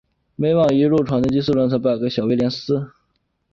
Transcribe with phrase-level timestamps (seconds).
[0.35, 2.89] 美网一路闯进第四轮才败给小威廉丝。